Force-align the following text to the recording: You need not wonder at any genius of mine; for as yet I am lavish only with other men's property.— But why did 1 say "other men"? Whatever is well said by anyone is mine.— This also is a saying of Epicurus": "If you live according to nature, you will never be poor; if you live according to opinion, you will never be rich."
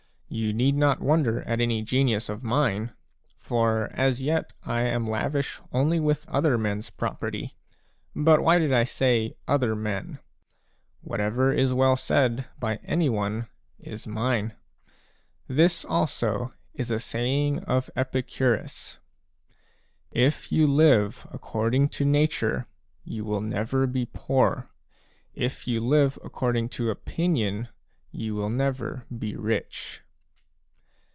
You 0.33 0.53
need 0.53 0.77
not 0.77 1.01
wonder 1.01 1.41
at 1.41 1.59
any 1.59 1.81
genius 1.81 2.29
of 2.29 2.41
mine; 2.41 2.93
for 3.37 3.89
as 3.93 4.21
yet 4.21 4.53
I 4.63 4.83
am 4.83 5.05
lavish 5.09 5.59
only 5.73 5.99
with 5.99 6.25
other 6.29 6.57
men's 6.57 6.89
property.— 6.89 7.57
But 8.15 8.41
why 8.41 8.57
did 8.57 8.71
1 8.71 8.85
say 8.85 9.35
"other 9.45 9.75
men"? 9.75 10.19
Whatever 11.01 11.51
is 11.51 11.73
well 11.73 11.97
said 11.97 12.45
by 12.61 12.77
anyone 12.85 13.47
is 13.77 14.07
mine.— 14.07 14.53
This 15.49 15.83
also 15.83 16.53
is 16.75 16.91
a 16.91 16.99
saying 17.01 17.59
of 17.65 17.89
Epicurus": 17.97 18.99
"If 20.13 20.49
you 20.49 20.65
live 20.65 21.27
according 21.33 21.89
to 21.89 22.05
nature, 22.05 22.67
you 23.03 23.25
will 23.25 23.41
never 23.41 23.85
be 23.85 24.05
poor; 24.13 24.69
if 25.33 25.67
you 25.67 25.81
live 25.81 26.17
according 26.23 26.69
to 26.69 26.89
opinion, 26.89 27.67
you 28.11 28.33
will 28.33 28.49
never 28.49 29.05
be 29.19 29.35
rich." 29.35 29.99